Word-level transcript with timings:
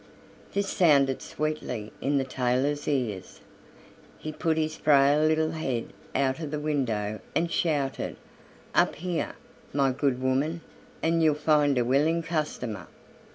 This 0.53 0.67
sounded 0.67 1.21
sweetly 1.21 1.91
in 2.01 2.17
the 2.17 2.23
tailor's 2.23 2.87
ears; 2.87 3.39
he 4.17 4.31
put 4.31 4.57
his 4.57 4.75
frail 4.75 5.21
little 5.23 5.51
head 5.51 5.93
out 6.15 6.39
of 6.39 6.49
the 6.49 6.59
window, 6.59 7.19
and 7.35 7.51
shouted: 7.51 8.15
"up 8.73 8.95
here, 8.95 9.35
my 9.73 9.91
good 9.91 10.19
woman, 10.19 10.61
and 11.03 11.21
you'll 11.21 11.35
find 11.35 11.77
a 11.77 11.85
willing 11.85 12.23
customer." 12.23 12.87